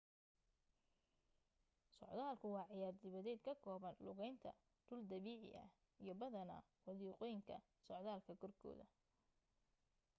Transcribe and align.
socdaalkku 1.97 2.47
waa 2.55 2.69
ciyaar 2.71 2.95
dibadeed 3.03 3.39
ka 3.45 3.53
kooban 3.63 3.95
lugaynta 4.05 4.51
dhul 4.85 5.01
dabiici 5.11 5.49
ah 5.63 5.69
iyo 6.03 6.13
badanaa 6.21 6.65
wadiiqooyinka 6.85 7.55
socdaalka 7.85 8.31
korkooda 8.41 8.85